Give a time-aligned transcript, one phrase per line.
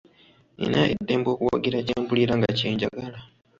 [0.57, 3.19] Nina eddembe okuwagira kye mpulira nga kye njagala.